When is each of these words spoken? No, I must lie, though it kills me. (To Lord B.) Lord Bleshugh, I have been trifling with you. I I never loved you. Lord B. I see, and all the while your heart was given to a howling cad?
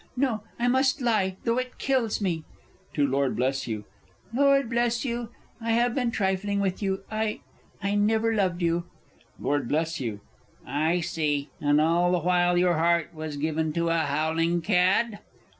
No, 0.17 0.41
I 0.57 0.67
must 0.67 0.99
lie, 0.99 1.35
though 1.43 1.59
it 1.59 1.77
kills 1.77 2.21
me. 2.21 2.43
(To 2.95 3.05
Lord 3.05 3.35
B.) 3.35 3.83
Lord 4.33 4.67
Bleshugh, 4.67 5.27
I 5.61 5.71
have 5.73 5.93
been 5.93 6.09
trifling 6.09 6.59
with 6.59 6.81
you. 6.81 7.03
I 7.11 7.41
I 7.83 7.93
never 7.93 8.33
loved 8.33 8.63
you. 8.63 8.85
Lord 9.39 9.69
B. 9.69 10.19
I 10.65 11.01
see, 11.01 11.49
and 11.59 11.79
all 11.79 12.11
the 12.13 12.17
while 12.17 12.57
your 12.57 12.79
heart 12.79 13.13
was 13.13 13.37
given 13.37 13.73
to 13.73 13.89
a 13.89 13.97
howling 13.99 14.63
cad? 14.63 15.19